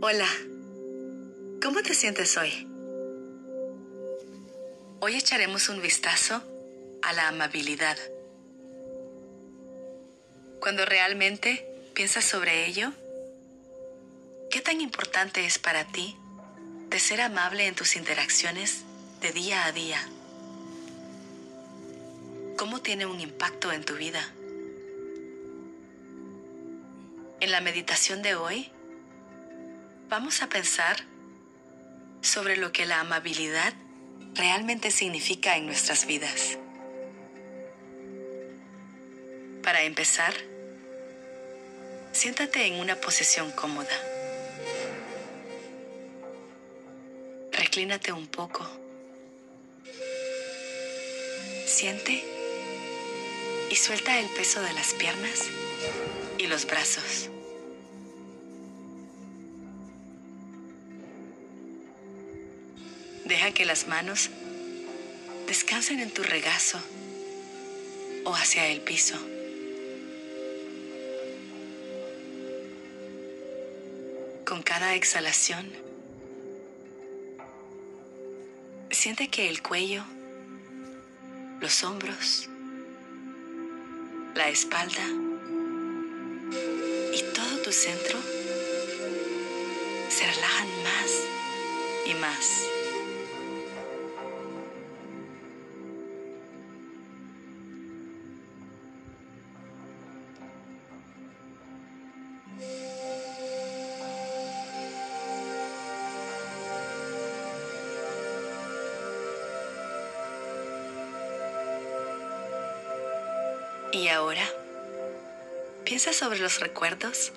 Hola, 0.00 0.28
¿cómo 1.60 1.82
te 1.82 1.92
sientes 1.92 2.36
hoy? 2.36 2.68
Hoy 5.00 5.16
echaremos 5.16 5.68
un 5.70 5.82
vistazo 5.82 6.40
a 7.02 7.12
la 7.14 7.26
amabilidad. 7.26 7.98
Cuando 10.60 10.84
realmente 10.84 11.66
piensas 11.94 12.24
sobre 12.24 12.66
ello, 12.66 12.92
¿qué 14.52 14.60
tan 14.60 14.80
importante 14.80 15.44
es 15.44 15.58
para 15.58 15.84
ti 15.88 16.16
de 16.90 17.00
ser 17.00 17.20
amable 17.20 17.66
en 17.66 17.74
tus 17.74 17.96
interacciones 17.96 18.84
de 19.20 19.32
día 19.32 19.64
a 19.64 19.72
día? 19.72 20.00
¿Cómo 22.56 22.80
tiene 22.82 23.04
un 23.04 23.18
impacto 23.18 23.72
en 23.72 23.84
tu 23.84 23.94
vida? 23.94 24.24
En 27.40 27.50
la 27.50 27.60
meditación 27.60 28.22
de 28.22 28.36
hoy, 28.36 28.70
vamos 30.08 30.42
a 30.42 30.48
pensar 30.48 30.96
sobre 32.22 32.56
lo 32.56 32.72
que 32.72 32.86
la 32.86 33.00
amabilidad 33.00 33.74
realmente 34.34 34.90
significa 34.90 35.56
en 35.56 35.66
nuestras 35.66 36.06
vidas. 36.06 36.58
Para 39.62 39.82
empezar, 39.82 40.32
siéntate 42.12 42.66
en 42.66 42.74
una 42.80 42.96
posición 42.96 43.50
cómoda. 43.52 43.88
Reclínate 47.52 48.12
un 48.12 48.26
poco. 48.28 48.66
Siente 51.66 52.24
y 53.70 53.76
suelta 53.76 54.18
el 54.18 54.28
peso 54.30 54.62
de 54.62 54.72
las 54.72 54.94
piernas 54.94 55.44
y 56.38 56.46
los 56.46 56.66
brazos. 56.66 57.28
Deja 63.28 63.52
que 63.52 63.66
las 63.66 63.86
manos 63.88 64.30
descansen 65.46 66.00
en 66.00 66.10
tu 66.10 66.22
regazo 66.22 66.80
o 68.24 68.34
hacia 68.34 68.66
el 68.68 68.80
piso. 68.80 69.18
Con 74.46 74.62
cada 74.62 74.94
exhalación, 74.94 75.70
siente 78.90 79.28
que 79.28 79.50
el 79.50 79.62
cuello, 79.62 80.04
los 81.60 81.84
hombros, 81.84 82.48
la 84.34 84.48
espalda 84.48 85.06
y 87.12 87.22
todo 87.34 87.58
tu 87.62 87.72
centro 87.72 88.18
se 90.08 90.26
relajan 90.26 90.68
más 90.82 91.10
y 92.06 92.14
más. 92.14 92.87
Y 113.92 114.08
ahora, 114.08 114.46
piensa 115.84 116.12
sobre 116.12 116.38
los 116.40 116.60
recuerdos 116.60 117.32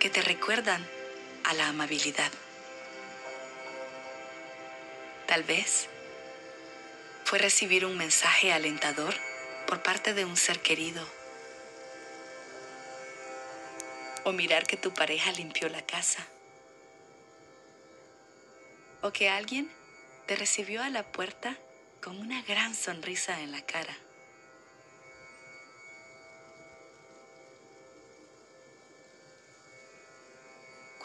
que 0.00 0.08
te 0.08 0.22
recuerdan 0.22 0.86
a 1.44 1.52
la 1.52 1.68
amabilidad. 1.68 2.32
Tal 5.26 5.42
vez 5.42 5.88
fue 7.24 7.38
recibir 7.38 7.84
un 7.84 7.98
mensaje 7.98 8.50
alentador 8.50 9.14
por 9.66 9.82
parte 9.82 10.14
de 10.14 10.24
un 10.24 10.38
ser 10.38 10.60
querido. 10.60 11.06
O 14.24 14.32
mirar 14.32 14.66
que 14.66 14.78
tu 14.78 14.94
pareja 14.94 15.30
limpió 15.32 15.68
la 15.68 15.84
casa. 15.84 16.26
O 19.02 19.12
que 19.12 19.28
alguien 19.28 19.70
te 20.26 20.36
recibió 20.36 20.82
a 20.82 20.88
la 20.88 21.12
puerta 21.12 21.58
con 22.02 22.18
una 22.18 22.40
gran 22.42 22.74
sonrisa 22.74 23.42
en 23.42 23.52
la 23.52 23.60
cara. 23.60 23.94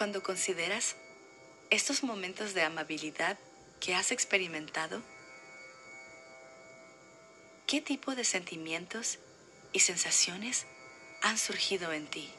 Cuando 0.03 0.22
consideras 0.22 0.97
estos 1.69 2.03
momentos 2.03 2.53
de 2.53 2.62
amabilidad 2.62 3.40
que 3.80 3.96
has 3.96 4.12
experimentado, 4.12 5.02
¿qué 7.68 7.80
tipo 7.80 8.14
de 8.14 8.25
sentimientos 8.25 9.19
y 9.72 9.80
sensaciones 9.80 10.66
han 11.22 11.38
surgido 11.38 11.94
en 11.94 12.06
ti? 12.08 12.30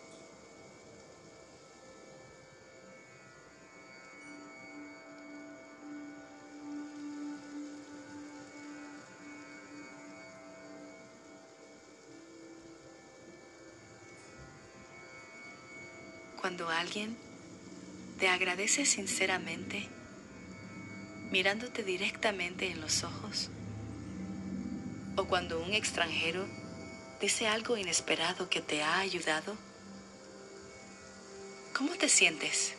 Cuando 16.37 16.69
alguien 16.69 17.24
te 18.19 18.29
agradece 18.29 18.87
sinceramente, 18.87 19.89
mirándote 21.31 21.83
directamente 21.83 22.71
en 22.71 22.81
los 22.81 23.05
ojos, 23.05 23.51
o 25.17 25.25
cuando 25.25 25.61
un 25.63 25.75
extranjero 25.75 26.47
dice 27.21 27.49
algo 27.49 27.77
inesperado 27.77 28.49
que 28.49 28.61
te 28.61 28.83
ha 28.83 28.99
ayudado, 28.99 29.57
¿cómo 31.77 31.95
te 31.95 32.09
sientes? 32.09 32.75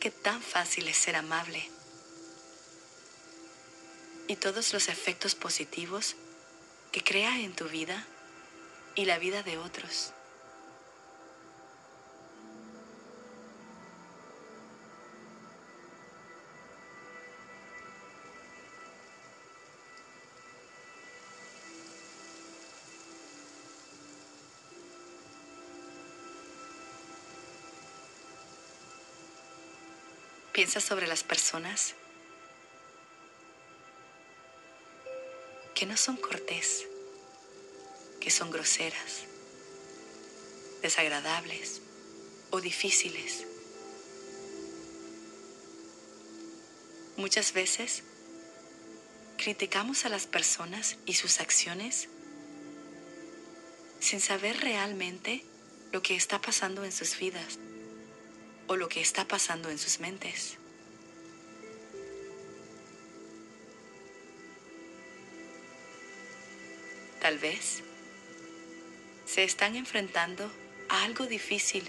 Que 0.00 0.10
tan 0.10 0.42
fácil 0.42 0.88
es 0.88 0.96
ser 0.96 1.14
amable 1.14 1.70
y 4.26 4.36
todos 4.36 4.72
los 4.72 4.88
efectos 4.88 5.34
positivos 5.34 6.16
que 6.92 7.04
crea 7.04 7.38
en 7.40 7.54
tu 7.54 7.68
vida 7.68 8.06
y 8.94 9.04
la 9.04 9.18
vida 9.18 9.42
de 9.42 9.58
otros. 9.58 10.12
Piensa 30.52 30.80
sobre 30.80 31.06
las 31.06 31.22
personas 31.22 31.94
que 35.74 35.86
no 35.86 35.96
son 35.96 36.16
cortés, 36.16 36.86
que 38.20 38.30
son 38.30 38.50
groseras, 38.50 39.24
desagradables 40.82 41.80
o 42.50 42.60
difíciles. 42.60 43.46
Muchas 47.16 47.52
veces 47.52 48.02
criticamos 49.36 50.04
a 50.04 50.08
las 50.08 50.26
personas 50.26 50.96
y 51.06 51.14
sus 51.14 51.40
acciones 51.40 52.08
sin 54.00 54.20
saber 54.20 54.58
realmente 54.60 55.44
lo 55.92 56.02
que 56.02 56.16
está 56.16 56.40
pasando 56.40 56.84
en 56.84 56.92
sus 56.92 57.16
vidas 57.18 57.58
o 58.70 58.76
lo 58.76 58.88
que 58.88 59.00
está 59.00 59.26
pasando 59.26 59.68
en 59.68 59.78
sus 59.78 59.98
mentes. 59.98 60.56
Tal 67.20 67.36
vez 67.38 67.82
se 69.26 69.42
están 69.42 69.74
enfrentando 69.74 70.48
a 70.88 71.02
algo 71.02 71.26
difícil 71.26 71.82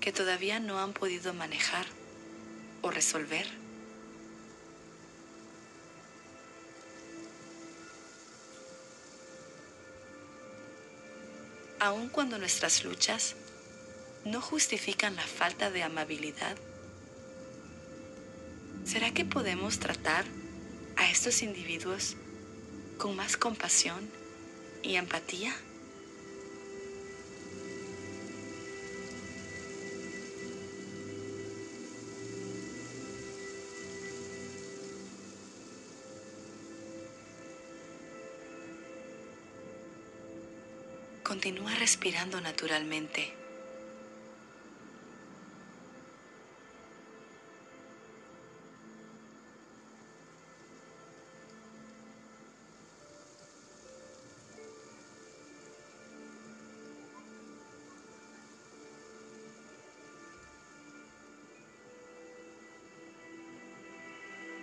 que 0.00 0.12
todavía 0.12 0.60
no 0.60 0.78
han 0.80 0.92
podido 0.92 1.32
manejar 1.32 1.86
o 2.82 2.90
resolver. 2.90 3.46
Aun 11.78 12.10
cuando 12.10 12.36
nuestras 12.36 12.84
luchas 12.84 13.34
no 14.30 14.40
justifican 14.40 15.16
la 15.16 15.26
falta 15.26 15.70
de 15.70 15.82
amabilidad? 15.82 16.56
¿Será 18.84 19.12
que 19.12 19.24
podemos 19.24 19.80
tratar 19.80 20.24
a 20.96 21.10
estos 21.10 21.42
individuos 21.42 22.16
con 22.96 23.16
más 23.16 23.36
compasión 23.36 24.08
y 24.82 24.94
empatía? 24.94 25.52
Continúa 41.24 41.74
respirando 41.76 42.40
naturalmente. 42.40 43.39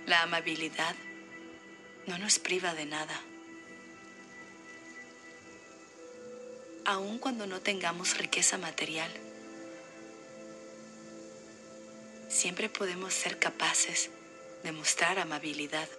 La 0.07 0.21
amabilidad 0.21 0.95
no 2.05 2.17
nos 2.17 2.39
priva 2.39 2.73
de 2.73 2.85
nada. 2.85 3.21
Aun 6.85 7.19
cuando 7.19 7.45
no 7.45 7.59
tengamos 7.59 8.17
riqueza 8.17 8.57
material, 8.57 9.11
siempre 12.29 12.69
podemos 12.69 13.13
ser 13.13 13.37
capaces 13.37 14.09
de 14.63 14.71
mostrar 14.71 15.19
amabilidad. 15.19 15.89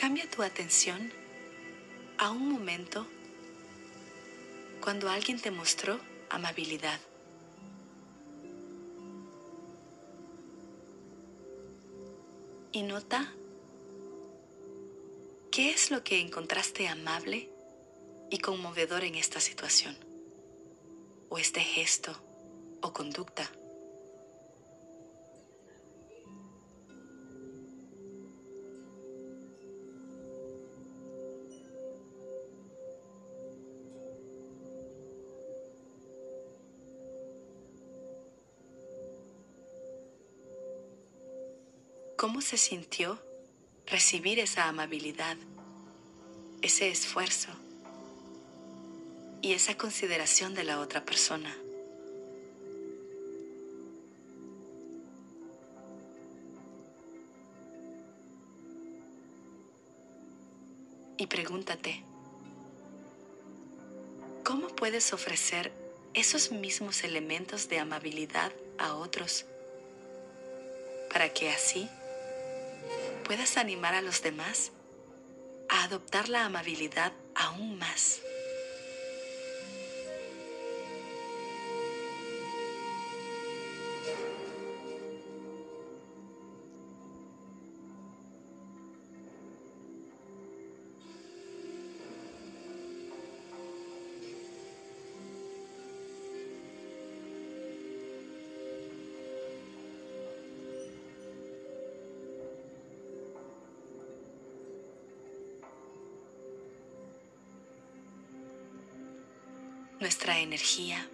Cambia 0.00 0.26
tu 0.30 0.42
atención 0.42 1.12
a 2.16 2.30
un 2.30 2.50
momento 2.50 3.06
cuando 4.80 5.10
alguien 5.10 5.38
te 5.38 5.50
mostró 5.50 6.00
amabilidad. 6.30 6.98
Y 12.72 12.82
nota 12.82 13.30
qué 15.50 15.68
es 15.68 15.90
lo 15.90 16.02
que 16.02 16.18
encontraste 16.18 16.88
amable 16.88 17.50
y 18.30 18.38
conmovedor 18.38 19.04
en 19.04 19.16
esta 19.16 19.38
situación, 19.38 19.98
o 21.28 21.36
este 21.36 21.60
gesto 21.60 22.18
o 22.80 22.94
conducta. 22.94 23.50
¿Cómo 42.20 42.42
se 42.42 42.58
sintió 42.58 43.18
recibir 43.86 44.40
esa 44.40 44.68
amabilidad, 44.68 45.38
ese 46.60 46.90
esfuerzo 46.90 47.48
y 49.40 49.54
esa 49.54 49.78
consideración 49.78 50.54
de 50.54 50.64
la 50.64 50.80
otra 50.80 51.02
persona? 51.02 51.56
Y 61.16 61.26
pregúntate, 61.26 62.04
¿cómo 64.44 64.68
puedes 64.68 65.14
ofrecer 65.14 65.72
esos 66.12 66.52
mismos 66.52 67.02
elementos 67.02 67.70
de 67.70 67.78
amabilidad 67.78 68.52
a 68.76 68.94
otros 68.94 69.46
para 71.10 71.30
que 71.30 71.48
así 71.48 71.88
puedas 73.30 73.58
animar 73.58 73.94
a 73.94 74.02
los 74.02 74.24
demás 74.24 74.72
a 75.68 75.84
adoptar 75.84 76.28
la 76.28 76.46
amabilidad 76.46 77.12
aún 77.36 77.78
más. 77.78 78.22
Nuestra 110.00 110.38
energía, 110.38 111.06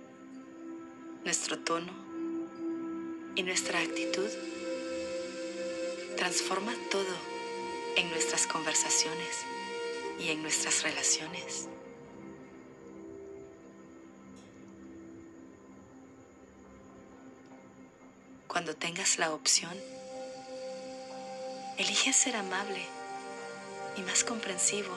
nuestro 1.25 1.59
tono 1.59 1.93
y 3.35 3.43
nuestra 3.43 3.81
actitud 3.81 4.31
transforma 6.17 6.73
todo 6.88 7.17
en 7.97 8.09
nuestras 8.11 8.47
conversaciones 8.47 9.44
y 10.21 10.29
en 10.29 10.41
nuestras 10.41 10.85
relaciones. 10.85 11.69
Cuando 18.46 18.77
tengas 18.77 19.19
la 19.19 19.34
opción, 19.34 19.77
elige 21.77 22.13
ser 22.13 22.37
amable 22.37 22.87
y 23.96 24.03
más 24.03 24.22
comprensivo 24.22 24.96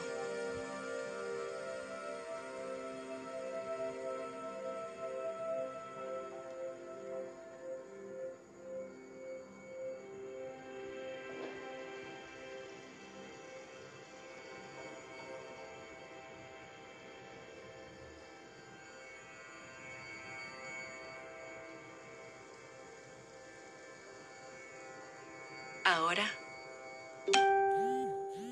Ahora, 25.92 26.32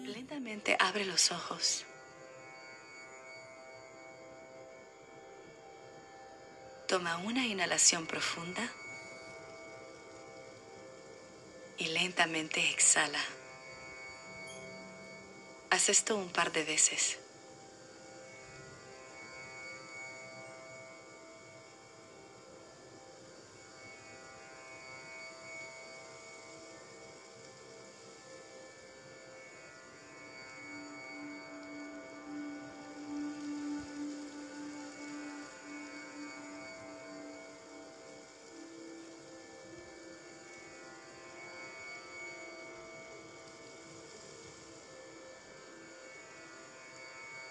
lentamente 0.06 0.76
abre 0.80 1.06
los 1.06 1.32
ojos. 1.32 1.86
Toma 6.88 7.18
una 7.18 7.46
inhalación 7.46 8.08
profunda 8.08 8.68
y 11.78 11.90
lentamente 11.90 12.72
exhala. 12.72 13.22
Haz 15.70 15.90
esto 15.90 16.16
un 16.18 16.30
par 16.30 16.52
de 16.52 16.64
veces. 16.64 17.20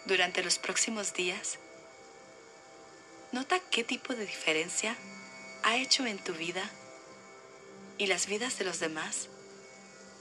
Durante 0.06 0.42
los 0.42 0.58
próximos 0.58 1.14
días, 1.14 1.58
Nota 3.32 3.60
qué 3.70 3.84
tipo 3.84 4.14
de 4.14 4.24
diferencia 4.24 4.96
ha 5.62 5.76
hecho 5.76 6.06
en 6.06 6.16
tu 6.16 6.32
vida 6.32 6.70
y 7.98 8.06
las 8.06 8.28
vidas 8.28 8.58
de 8.58 8.64
los 8.64 8.80
demás 8.80 9.28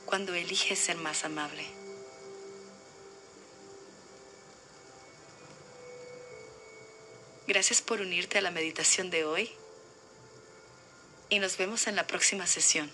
cuando 0.06 0.34
eliges 0.34 0.80
ser 0.80 0.98
más 0.98 1.24
amable. 1.24 1.66
Gracias 7.48 7.82
por 7.82 8.02
unirte 8.02 8.40
a 8.40 8.42
la 8.42 8.52
meditación 8.52 9.10
de 9.12 9.24
hoy 9.24 9.52
y 11.30 11.40
nos 11.40 11.58
vemos 11.58 11.88
en 11.88 11.96
la 11.96 12.08
próxima 12.08 12.48
sesión. 12.48 12.92